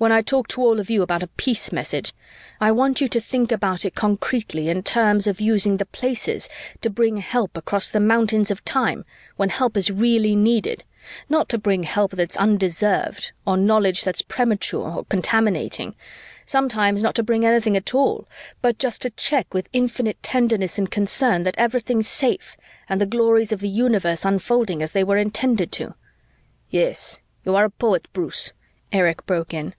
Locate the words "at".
17.76-17.92